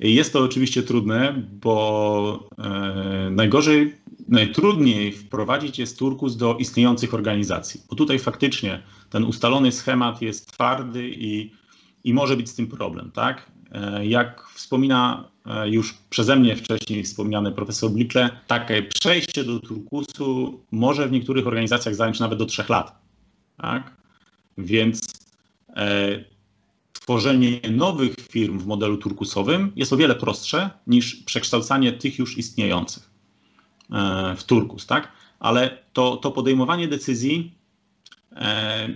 [0.00, 3.94] Jest to oczywiście trudne, bo e, najgorzej,
[4.28, 11.10] najtrudniej wprowadzić jest turkus do istniejących organizacji, bo tutaj faktycznie ten ustalony schemat jest twardy
[11.10, 11.52] i,
[12.04, 13.52] i może być z tym problem, tak?
[13.72, 20.60] E, jak wspomina e, już przeze mnie wcześniej wspomniany profesor Blikle, takie przejście do turkusu
[20.72, 23.02] może w niektórych organizacjach zająć nawet do trzech lat,
[23.56, 24.01] tak?
[24.58, 25.02] Więc
[25.76, 26.24] e,
[26.92, 33.10] tworzenie nowych firm w modelu turkusowym jest o wiele prostsze niż przekształcanie tych już istniejących
[33.92, 35.12] e, w turkus, tak?
[35.40, 37.54] Ale to, to podejmowanie decyzji
[38.36, 38.88] e,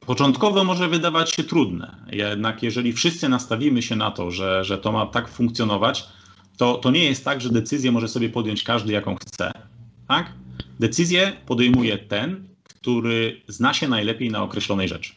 [0.00, 1.96] początkowo może wydawać się trudne.
[2.12, 6.04] Jednak jeżeli wszyscy nastawimy się na to, że, że to ma tak funkcjonować,
[6.56, 9.52] to, to nie jest tak, że decyzję może sobie podjąć każdy, jaką chce.
[10.08, 10.32] Tak?
[10.80, 12.53] Decyzję podejmuje ten,
[12.84, 15.12] który zna się najlepiej na określonej rzeczy.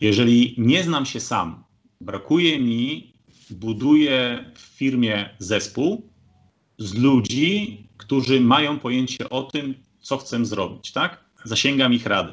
[0.00, 1.64] Jeżeli nie znam się sam,
[2.00, 3.12] brakuje mi,
[3.50, 6.08] buduję w firmie zespół
[6.78, 11.24] z ludzi, którzy mają pojęcie o tym, co chcę zrobić, tak?
[11.44, 12.32] Zasięgam ich rady.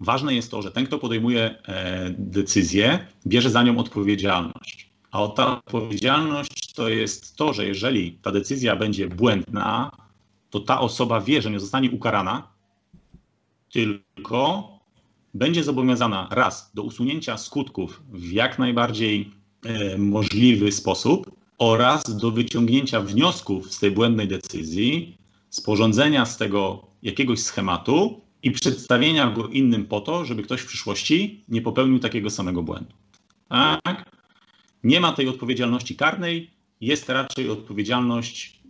[0.00, 4.90] Ważne jest to, że ten, kto podejmuje e, decyzję, bierze za nią odpowiedzialność.
[5.10, 9.90] A ta odpowiedzialność to jest to, że jeżeli ta decyzja będzie błędna,
[10.50, 12.52] to ta osoba wie, że nie zostanie ukarana,
[13.72, 14.68] tylko
[15.34, 19.30] będzie zobowiązana raz do usunięcia skutków w jak najbardziej
[19.64, 25.18] e, możliwy sposób oraz do wyciągnięcia wniosków z tej błędnej decyzji,
[25.50, 31.44] sporządzenia z tego jakiegoś schematu i przedstawienia go innym po to, żeby ktoś w przyszłości
[31.48, 32.92] nie popełnił takiego samego błędu.
[33.48, 34.10] Tak?
[34.84, 38.61] Nie ma tej odpowiedzialności karnej, jest raczej odpowiedzialność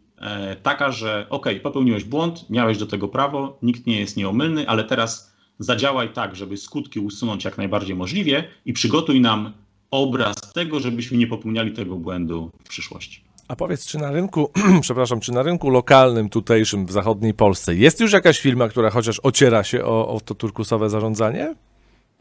[0.63, 5.33] taka, że ok, popełniłeś błąd, miałeś do tego prawo, nikt nie jest nieomylny, ale teraz
[5.59, 9.53] zadziałaj tak, żeby skutki usunąć jak najbardziej możliwie i przygotuj nam
[9.91, 13.25] obraz tego, żebyśmy nie popełniali tego błędu w przyszłości.
[13.49, 18.01] A powiedz, czy na rynku, przepraszam, czy na rynku lokalnym, tutejszym, w zachodniej Polsce jest
[18.01, 21.55] już jakaś firma, która chociaż ociera się o, o to turkusowe zarządzanie?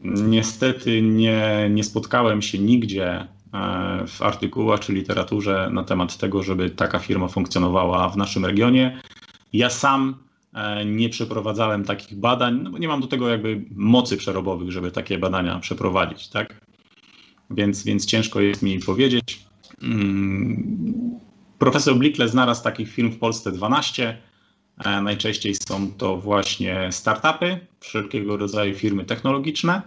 [0.04, 3.28] Niestety nie, nie spotkałem się nigdzie e,
[4.06, 9.02] w artykułach czy literaturze na temat tego, żeby taka firma funkcjonowała w naszym regionie.
[9.52, 10.14] Ja sam
[10.54, 14.90] E, nie przeprowadzałem takich badań, no bo nie mam do tego jakby mocy przerobowych, żeby
[14.90, 16.60] takie badania przeprowadzić, tak?
[17.50, 19.44] Więc, więc ciężko jest mi powiedzieć.
[19.82, 21.20] Mm,
[21.58, 24.18] profesor Blikle znalazł takich firm w Polsce 12.
[24.84, 29.82] E, najczęściej są to właśnie startupy, wszelkiego rodzaju firmy technologiczne,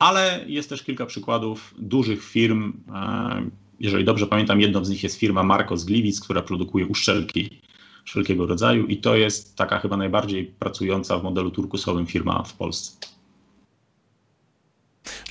[0.00, 2.72] ale jest też kilka przykładów dużych firm.
[2.94, 7.60] E, jeżeli dobrze pamiętam, jedną z nich jest firma Marcos Gliwic, która produkuje uszczelki
[8.04, 12.96] wszelkiego rodzaju i to jest taka chyba najbardziej pracująca w modelu turkusowym firma w Polsce.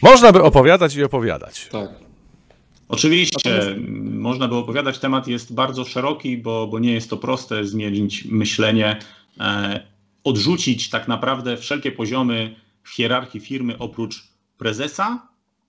[0.02, 1.70] Można by opowiadać i opowiadać.
[1.72, 1.90] Tak.
[2.90, 3.90] Oczywiście, Natomiast...
[4.12, 5.00] można by opowiadać.
[5.00, 9.00] Temat jest bardzo szeroki, bo, bo nie jest to proste zmienić myślenie,
[9.40, 9.84] e,
[10.24, 14.29] odrzucić tak naprawdę wszelkie poziomy w hierarchii firmy oprócz
[14.60, 15.28] prezesa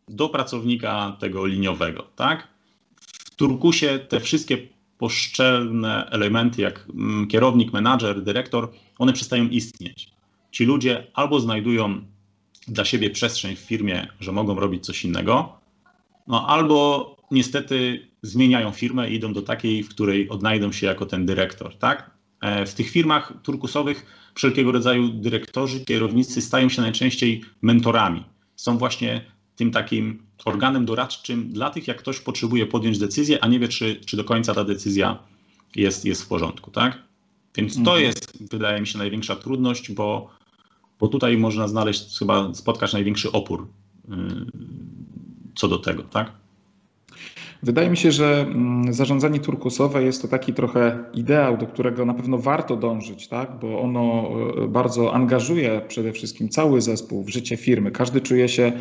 [0.09, 2.07] do pracownika tego liniowego.
[2.17, 2.49] Tak?
[2.97, 4.59] W Turkusie te wszystkie
[4.99, 10.11] poszczelne elementy, jak mm, kierownik, menadżer, dyrektor, one przestają istnieć.
[10.51, 12.05] Ci ludzie albo znajdują
[12.69, 15.61] dla siebie przestrzeń w firmie, że mogą robić coś innego,
[16.27, 21.27] no albo niestety zmieniają firmę i idą do takiej, w której odnajdą się jako ten
[21.27, 22.11] dyrektor, tak?
[22.41, 28.25] E, w tych firmach turkusowych wszelkiego rodzaju dyrektorzy, kierownicy stają się najczęściej mentorami.
[28.61, 29.25] Są właśnie
[29.57, 34.01] tym takim organem doradczym dla tych, jak ktoś potrzebuje podjąć decyzję, a nie wie, czy,
[34.07, 35.19] czy do końca ta decyzja
[35.77, 37.03] jest, jest w porządku, tak?
[37.57, 38.01] Więc to mhm.
[38.01, 40.31] jest, wydaje mi się, największa trudność, bo,
[40.99, 43.69] bo tutaj można znaleźć, chyba spotkać największy opór
[44.09, 44.17] yy,
[45.55, 46.33] co do tego, tak?
[47.63, 52.15] Wydaje mi się, że mm, zarządzanie turkusowe jest to taki trochę ideał, do którego na
[52.15, 53.51] pewno warto dążyć, tak?
[53.61, 54.31] bo ono
[54.65, 57.91] e, bardzo angażuje przede wszystkim cały zespół w życie firmy.
[57.91, 58.73] Każdy czuje się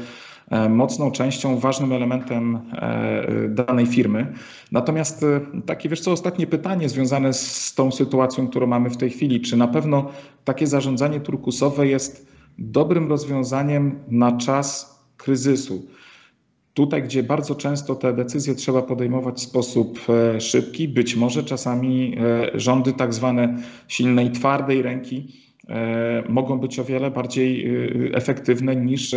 [0.49, 4.33] E, mocną częścią, ważnym elementem e, danej firmy.
[4.71, 5.25] Natomiast
[5.65, 9.41] takie, wiesz co, ostatnie pytanie związane z tą sytuacją, którą mamy w tej chwili.
[9.41, 10.11] Czy na pewno
[10.43, 12.27] takie zarządzanie turkusowe jest
[12.57, 15.87] dobrym rozwiązaniem na czas kryzysu.
[16.79, 22.17] Tutaj, gdzie bardzo często te decyzje trzeba podejmować w sposób e, szybki, być może czasami
[22.17, 23.57] e, rządy tak zwane
[23.87, 25.27] silnej, twardej ręki
[25.69, 27.71] e, mogą być o wiele bardziej
[28.13, 29.15] efektywne niż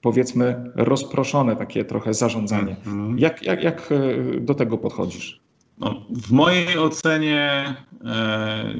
[0.00, 2.76] powiedzmy rozproszone takie trochę zarządzanie.
[2.86, 3.18] Mhm.
[3.18, 3.92] Jak, jak, jak
[4.40, 5.40] do tego podchodzisz?
[5.78, 7.74] No, w mojej ocenie
[8.04, 8.74] e,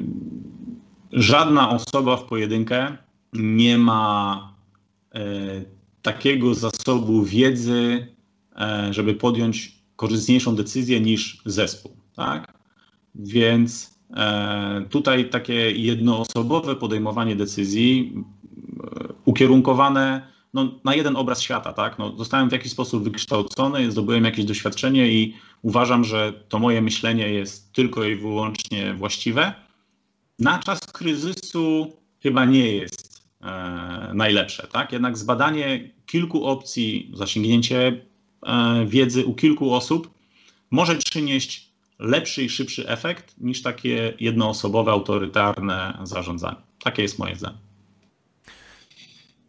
[1.11, 2.97] żadna osoba w pojedynkę
[3.33, 4.53] nie ma
[5.15, 5.74] e,
[6.05, 8.07] takiego zasobu wiedzy,
[8.55, 11.91] e, żeby podjąć korzystniejszą decyzję niż zespół.
[12.15, 12.53] Tak?
[13.15, 21.99] Więc e, tutaj takie jednoosobowe podejmowanie decyzji e, ukierunkowane no, na jeden obraz świata, tak?
[21.99, 27.29] No, zostałem w jakiś sposób wykształcony, zdobyłem jakieś doświadczenie i uważam, że to moje myślenie
[27.29, 29.53] jest tylko i wyłącznie właściwe.
[30.39, 31.93] Na czas kryzysu
[32.23, 33.14] chyba nie jest
[34.13, 34.91] najlepsze, tak?
[34.91, 38.05] Jednak zbadanie kilku opcji, zasięgnięcie
[38.45, 40.09] e, wiedzy u kilku osób
[40.71, 41.69] może przynieść
[41.99, 46.57] lepszy i szybszy efekt niż takie jednoosobowe, autorytarne zarządzanie.
[46.83, 47.64] Takie jest moje zdanie.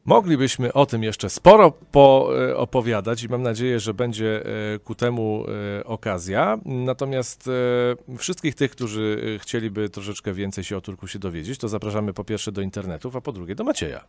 [0.07, 4.95] Moglibyśmy o tym jeszcze sporo po, e, opowiadać i mam nadzieję, że będzie e, ku
[4.95, 5.45] temu
[5.81, 6.59] e, okazja.
[6.65, 7.51] Natomiast
[8.19, 12.63] wszystkich tych, którzy chcieliby troszeczkę więcej się o Turkusie dowiedzieć, to zapraszamy po pierwsze do
[12.63, 14.05] internetów, a po drugie do Macieja.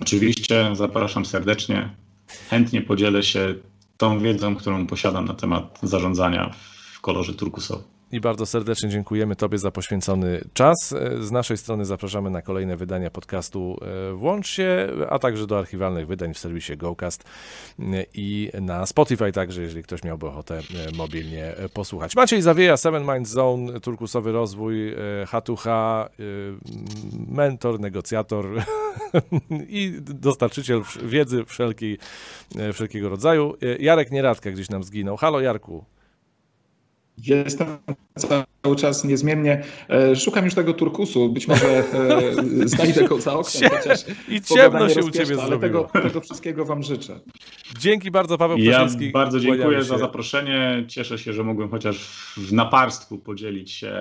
[0.00, 1.90] Oczywiście, zapraszam serdecznie.
[2.50, 3.54] Chętnie podzielę się
[3.96, 6.54] tą wiedzą, którą posiadam na temat zarządzania
[6.94, 10.94] w kolorze turkusowym i bardzo serdecznie dziękujemy Tobie za poświęcony czas.
[11.20, 13.76] Z naszej strony zapraszamy na kolejne wydania podcastu
[14.10, 17.24] e, Włącz się, a także do archiwalnych wydań w serwisie GoCast
[17.78, 17.84] e,
[18.14, 22.16] i na Spotify także, jeżeli ktoś miałby ochotę e, mobilnie posłuchać.
[22.16, 24.94] Maciej Zawieja, Seven Mind Zone, turkusowy rozwój,
[25.24, 25.68] H2H,
[27.28, 28.46] mentor, negocjator
[29.68, 31.98] i dostarczyciel wiedzy wszelkiej,
[32.72, 33.54] wszelkiego rodzaju.
[33.80, 35.16] Jarek Nieradka gdzieś nam zginął.
[35.16, 35.84] Halo Jarku.
[37.26, 37.66] Jestem
[38.16, 39.62] cały czas niezmiennie.
[39.88, 41.28] E, szukam już tego turkusu.
[41.28, 45.88] Być może e, znajdę go za oknem, chociaż I ciemno się u ciebie ale tego,
[46.02, 47.20] tego, wszystkiego wam życzę.
[47.78, 50.84] Dzięki bardzo, Paweł Ja bardzo dziękuję za zaproszenie.
[50.88, 51.98] Cieszę się, że mogłem chociaż
[52.36, 53.92] w naparstku podzielić się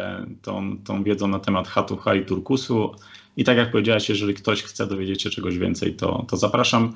[0.41, 2.91] tą, tą wiedzą na temat Hatucha i turkusu.
[3.37, 6.93] I tak jak powiedziałeś, jeżeli ktoś chce dowiedzieć się czegoś więcej, to, to zapraszam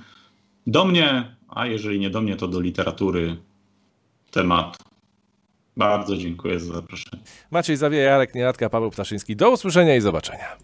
[0.67, 3.37] do mnie, a jeżeli nie do mnie, to do literatury
[4.31, 4.90] temat
[5.77, 7.23] bardzo dziękuję za zaproszenie.
[7.51, 9.35] Maciej Zawieja, Jarek Nieradka, Paweł Ptaszyński.
[9.35, 10.57] Do usłyszenia i zobaczenia.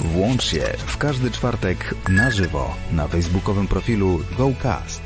[0.00, 5.05] Włącz się w każdy czwartek na żywo na facebookowym profilu GoCast.